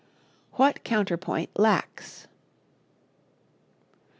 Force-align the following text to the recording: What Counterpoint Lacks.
What 0.53 0.83
Counterpoint 0.83 1.51
Lacks. 1.59 2.25